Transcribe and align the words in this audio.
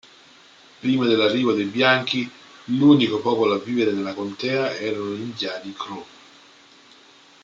Prima 0.79 1.05
dell'arrivo 1.05 1.53
dei 1.53 1.65
bianchi 1.65 2.27
l'unico 2.75 3.19
popolo 3.21 3.53
a 3.53 3.59
vivere 3.59 3.91
nella 3.91 4.15
contea 4.15 4.75
erano 4.75 5.13
gli 5.13 5.19
indiani 5.21 5.73
Crow. 5.77 6.05